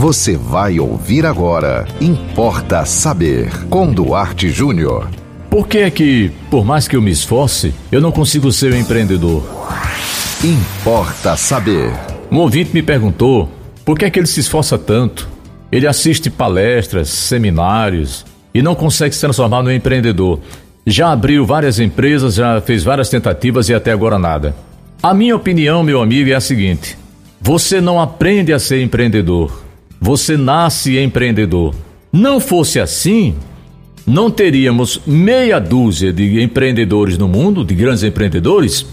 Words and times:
Você 0.00 0.34
vai 0.34 0.80
ouvir 0.80 1.26
agora. 1.26 1.86
Importa 2.00 2.86
saber. 2.86 3.50
Com 3.68 3.92
Duarte 3.92 4.48
Júnior. 4.48 5.10
Por 5.50 5.68
que 5.68 5.76
é 5.76 5.90
que, 5.90 6.32
por 6.50 6.64
mais 6.64 6.88
que 6.88 6.96
eu 6.96 7.02
me 7.02 7.10
esforce, 7.10 7.74
eu 7.92 8.00
não 8.00 8.10
consigo 8.10 8.50
ser 8.50 8.72
um 8.72 8.78
empreendedor? 8.78 9.44
Importa 10.42 11.36
saber. 11.36 11.92
Um 12.32 12.38
ouvinte 12.38 12.72
me 12.72 12.82
perguntou 12.82 13.46
por 13.84 13.98
que 13.98 14.06
é 14.06 14.10
que 14.10 14.18
ele 14.18 14.26
se 14.26 14.40
esforça 14.40 14.78
tanto. 14.78 15.28
Ele 15.70 15.86
assiste 15.86 16.30
palestras, 16.30 17.10
seminários 17.10 18.24
e 18.54 18.62
não 18.62 18.74
consegue 18.74 19.14
se 19.14 19.20
transformar 19.20 19.62
no 19.62 19.70
empreendedor. 19.70 20.40
Já 20.86 21.12
abriu 21.12 21.44
várias 21.44 21.78
empresas, 21.78 22.36
já 22.36 22.58
fez 22.62 22.82
várias 22.82 23.10
tentativas 23.10 23.68
e 23.68 23.74
até 23.74 23.92
agora 23.92 24.18
nada. 24.18 24.56
A 25.02 25.12
minha 25.12 25.36
opinião, 25.36 25.82
meu 25.82 26.00
amigo, 26.00 26.30
é 26.30 26.34
a 26.36 26.40
seguinte: 26.40 26.96
você 27.38 27.82
não 27.82 28.00
aprende 28.00 28.50
a 28.50 28.58
ser 28.58 28.82
empreendedor, 28.82 29.68
você 30.00 30.36
nasce 30.36 30.98
empreendedor. 30.98 31.74
Não 32.12 32.40
fosse 32.40 32.80
assim, 32.80 33.34
não 34.06 34.30
teríamos 34.30 35.00
meia 35.06 35.60
dúzia 35.60 36.12
de 36.12 36.42
empreendedores 36.42 37.18
no 37.18 37.28
mundo, 37.28 37.64
de 37.64 37.74
grandes 37.74 38.02
empreendedores, 38.02 38.86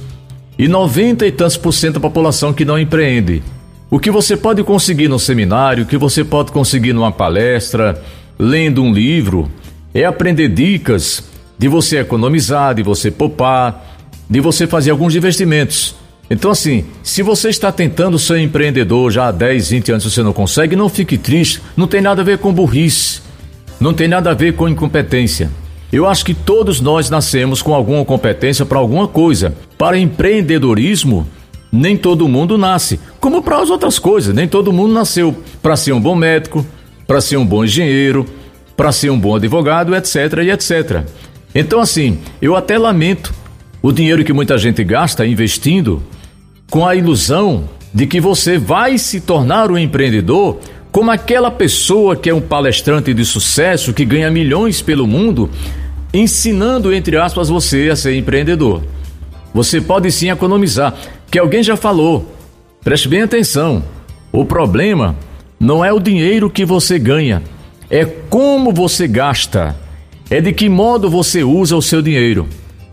e 0.59 0.67
90 0.67 1.25
e 1.25 1.31
tantos 1.31 1.55
por 1.55 1.71
cento 1.71 1.95
da 1.95 1.99
população 1.99 2.51
que 2.51 2.65
não 2.65 2.77
empreende. 2.77 3.41
O 3.89 3.99
que 3.99 4.11
você 4.11 4.35
pode 4.35 4.63
conseguir 4.63 5.07
no 5.07 5.17
seminário, 5.17 5.83
o 5.83 5.87
que 5.87 5.97
você 5.97 6.23
pode 6.23 6.51
conseguir 6.51 6.93
numa 6.93 7.11
palestra, 7.11 8.03
lendo 8.37 8.83
um 8.83 8.91
livro, 8.91 9.49
é 9.93 10.03
aprender 10.03 10.49
dicas 10.49 11.23
de 11.57 11.67
você 11.67 11.99
economizar, 11.99 12.75
de 12.75 12.83
você 12.83 13.09
poupar, 13.09 13.97
de 14.29 14.39
você 14.41 14.67
fazer 14.67 14.91
alguns 14.91 15.15
investimentos. 15.15 15.95
Então, 16.29 16.51
assim, 16.51 16.85
se 17.01 17.23
você 17.23 17.49
está 17.49 17.71
tentando 17.71 18.19
ser 18.19 18.39
empreendedor 18.39 19.11
já 19.11 19.27
há 19.27 19.31
10, 19.31 19.69
20 19.69 19.91
anos 19.91 20.05
e 20.05 20.11
você 20.11 20.21
não 20.21 20.33
consegue, 20.33 20.75
não 20.75 20.89
fique 20.89 21.17
triste. 21.17 21.61
Não 21.75 21.87
tem 21.87 22.01
nada 22.01 22.21
a 22.21 22.25
ver 22.25 22.37
com 22.37 22.53
burrice. 22.53 23.21
Não 23.79 23.93
tem 23.93 24.07
nada 24.07 24.31
a 24.31 24.33
ver 24.33 24.53
com 24.53 24.67
incompetência. 24.67 25.49
Eu 25.91 26.05
acho 26.05 26.25
que 26.25 26.33
todos 26.33 26.81
nós 26.81 27.09
nascemos 27.09 27.61
com 27.61 27.73
alguma 27.73 28.03
competência 28.03 28.65
para 28.65 28.77
alguma 28.77 29.07
coisa. 29.07 29.55
Para 29.77 29.97
empreendedorismo, 29.97 31.25
nem 31.71 31.95
todo 31.95 32.27
mundo 32.27 32.57
nasce. 32.57 32.99
Como 33.21 33.41
para 33.41 33.61
as 33.61 33.69
outras 33.69 33.97
coisas, 33.97 34.35
nem 34.35 34.47
todo 34.47 34.73
mundo 34.73 34.93
nasceu 34.93 35.35
para 35.61 35.77
ser 35.77 35.93
um 35.93 36.01
bom 36.01 36.15
médico, 36.15 36.65
para 37.05 37.21
ser 37.21 37.37
um 37.37 37.45
bom 37.45 37.63
engenheiro, 37.63 38.25
para 38.75 38.91
ser 38.91 39.09
um 39.09 39.19
bom 39.19 39.37
advogado, 39.37 39.95
etc 39.95 40.15
e 40.43 40.51
etc. 40.51 41.05
Então, 41.55 41.79
assim, 41.79 42.19
eu 42.41 42.53
até 42.55 42.77
lamento 42.77 43.33
o 43.81 43.91
dinheiro 43.91 44.25
que 44.25 44.33
muita 44.33 44.57
gente 44.57 44.83
gasta 44.83 45.25
investindo 45.25 46.03
com 46.69 46.85
a 46.85 46.95
ilusão 46.95 47.69
de 47.93 48.05
que 48.05 48.19
você 48.19 48.57
vai 48.57 48.97
se 48.97 49.21
tornar 49.21 49.71
um 49.71 49.77
empreendedor 49.77 50.59
como 50.91 51.11
aquela 51.11 51.51
pessoa 51.51 52.15
que 52.15 52.29
é 52.29 52.33
um 52.33 52.41
palestrante 52.41 53.13
de 53.13 53.23
sucesso 53.23 53.93
que 53.93 54.05
ganha 54.05 54.31
milhões 54.31 54.81
pelo 54.81 55.05
mundo, 55.05 55.49
ensinando, 56.13 56.93
entre 56.93 57.17
aspas, 57.17 57.49
você 57.49 57.89
a 57.89 57.95
ser 57.95 58.15
empreendedor. 58.15 58.83
Você 59.53 59.79
pode 59.79 60.11
sim 60.11 60.29
economizar, 60.29 60.95
que 61.29 61.39
alguém 61.39 61.61
já 61.61 61.75
falou. 61.75 62.35
Preste 62.83 63.07
bem 63.07 63.21
atenção. 63.21 63.83
O 64.31 64.45
problema 64.45 65.15
não 65.59 65.83
é 65.83 65.91
o 65.91 65.99
dinheiro 65.99 66.49
que 66.49 66.65
você 66.65 66.97
ganha, 66.97 67.43
é 67.89 68.05
como 68.05 68.71
você 68.71 69.07
gasta 69.07 69.75
é 70.29 70.41
de 70.41 70.51
que 70.51 70.67
modo 70.67 71.09
você 71.09 71.43
usa 71.43 71.75
o 71.75 71.81
seu 71.81 72.01
dinheiro. 72.01 72.47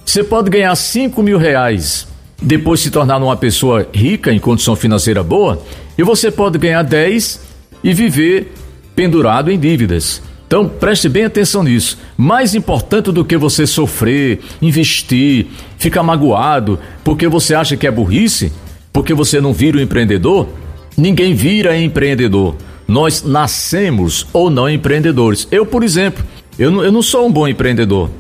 Você 0.05 0.23
pode 0.23 0.51
ganhar 0.51 0.75
5 0.75 1.23
mil 1.23 1.39
reais, 1.39 2.07
depois 2.41 2.81
se 2.81 2.91
tornar 2.91 3.17
uma 3.19 3.37
pessoa 3.37 3.87
rica 3.93 4.33
em 4.33 4.39
condição 4.39 4.77
financeira 4.77 5.23
boa, 5.23 5.63
e 5.97 6.03
você 6.03 6.31
pode 6.31 6.59
ganhar 6.59 6.83
10 6.83 7.41
e 7.83 7.93
viver 7.93 8.53
pendurado 8.95 9.51
em 9.51 9.59
dívidas. 9.59 10.23
Então 10.47 10.69
preste 10.69 11.09
bem 11.09 11.25
atenção 11.25 11.63
nisso. 11.63 11.99
Mais 12.17 12.55
importante 12.55 13.11
do 13.11 13.25
que 13.25 13.37
você 13.37 13.67
sofrer, 13.67 14.41
investir, 14.61 15.47
ficar 15.79 16.03
magoado 16.03 16.79
porque 17.03 17.27
você 17.27 17.55
acha 17.55 17.77
que 17.77 17.87
é 17.87 17.91
burrice, 17.91 18.53
porque 18.93 19.15
você 19.15 19.41
não 19.41 19.53
vira 19.53 19.79
um 19.79 19.81
empreendedor, 19.81 20.49
ninguém 20.97 21.35
vira 21.35 21.77
empreendedor. 21.77 22.57
Nós 22.87 23.23
nascemos 23.23 24.27
ou 24.33 24.51
não 24.51 24.69
empreendedores. 24.69 25.49
Eu, 25.51 25.65
por 25.65 25.83
exemplo, 25.83 26.25
eu 26.59 26.71
não, 26.71 26.85
eu 26.85 26.93
não 26.93 27.03
sou 27.03 27.27
um 27.27 27.33
bom 27.33 27.49
empreendedor. 27.49 28.11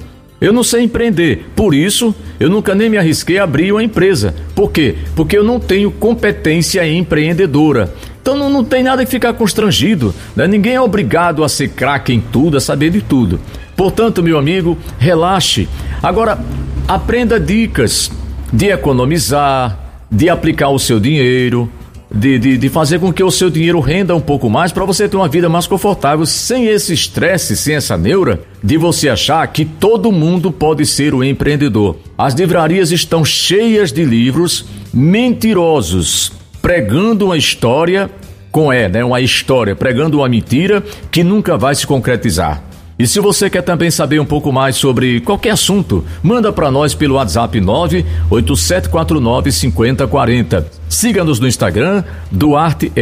Eu 0.40 0.52
não 0.52 0.62
sei 0.62 0.82
empreender. 0.82 1.46
Por 1.54 1.74
isso, 1.74 2.14
eu 2.38 2.50
nunca 2.50 2.74
nem 2.74 2.90
me 2.90 2.98
arrisquei 2.98 3.38
a 3.38 3.44
abrir 3.44 3.72
uma 3.72 3.82
empresa. 3.82 4.34
Por 4.54 4.70
quê? 4.70 4.96
Porque 5.14 5.38
eu 5.38 5.44
não 5.44 5.60
tenho 5.60 5.90
competência 5.90 6.86
empreendedora. 6.86 7.94
Então 8.20 8.36
não, 8.36 8.50
não 8.50 8.64
tem 8.64 8.82
nada 8.82 9.04
que 9.04 9.10
ficar 9.10 9.34
constrangido. 9.34 10.14
Né? 10.34 10.46
Ninguém 10.46 10.74
é 10.74 10.80
obrigado 10.80 11.44
a 11.44 11.48
ser 11.48 11.68
craque 11.68 12.12
em 12.12 12.20
tudo, 12.20 12.56
a 12.56 12.60
saber 12.60 12.90
de 12.90 13.00
tudo. 13.00 13.38
Portanto, 13.76 14.22
meu 14.22 14.38
amigo, 14.38 14.78
relaxe. 14.98 15.68
Agora, 16.02 16.38
aprenda 16.86 17.38
dicas 17.38 18.10
de 18.52 18.66
economizar, 18.66 19.78
de 20.10 20.28
aplicar 20.28 20.68
o 20.68 20.78
seu 20.78 21.00
dinheiro, 21.00 21.70
de, 22.14 22.38
de, 22.38 22.56
de, 22.56 22.68
fazer 22.68 23.00
com 23.00 23.12
que 23.12 23.22
o 23.22 23.30
seu 23.30 23.50
dinheiro 23.50 23.80
renda 23.80 24.14
um 24.14 24.20
pouco 24.20 24.48
mais 24.48 24.70
para 24.70 24.84
você 24.84 25.08
ter 25.08 25.16
uma 25.16 25.26
vida 25.26 25.48
mais 25.48 25.66
confortável, 25.66 26.24
sem 26.24 26.66
esse 26.66 26.94
estresse, 26.94 27.56
sem 27.56 27.74
essa 27.74 27.96
neura 27.96 28.40
de 28.62 28.76
você 28.76 29.08
achar 29.08 29.44
que 29.48 29.64
todo 29.64 30.12
mundo 30.12 30.52
pode 30.52 30.86
ser 30.86 31.12
o 31.12 31.24
empreendedor. 31.24 31.96
As 32.16 32.32
livrarias 32.34 32.92
estão 32.92 33.24
cheias 33.24 33.90
de 33.90 34.04
livros 34.04 34.64
mentirosos, 34.92 36.32
pregando 36.62 37.26
uma 37.26 37.36
história 37.36 38.08
com 38.52 38.72
é, 38.72 38.88
né, 38.88 39.04
uma 39.04 39.20
história, 39.20 39.74
pregando 39.74 40.18
uma 40.18 40.28
mentira 40.28 40.84
que 41.10 41.24
nunca 41.24 41.58
vai 41.58 41.74
se 41.74 41.84
concretizar. 41.84 42.62
E 42.98 43.06
se 43.06 43.18
você 43.20 43.50
quer 43.50 43.62
também 43.62 43.90
saber 43.90 44.20
um 44.20 44.24
pouco 44.24 44.52
mais 44.52 44.76
sobre 44.76 45.20
qualquer 45.20 45.50
assunto, 45.50 46.04
manda 46.22 46.52
para 46.52 46.70
nós 46.70 46.94
pelo 46.94 47.16
WhatsApp 47.16 47.60
98749 47.60 49.50
5040. 49.50 50.66
Siga-nos 50.88 51.40
no 51.40 51.48
Instagram, 51.48 52.04
duarte.jr 52.30 52.94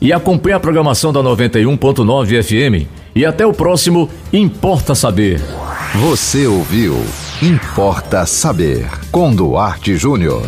e 0.00 0.12
acompanhe 0.12 0.54
a 0.54 0.60
programação 0.60 1.12
da 1.12 1.20
91.9 1.20 2.42
FM. 2.42 2.86
E 3.14 3.24
até 3.24 3.46
o 3.46 3.54
próximo 3.54 4.10
Importa 4.32 4.94
Saber. 4.94 5.40
Você 5.94 6.46
ouviu 6.46 7.02
Importa 7.40 8.26
Saber 8.26 8.86
com 9.10 9.34
Duarte 9.34 9.96
Júnior. 9.96 10.42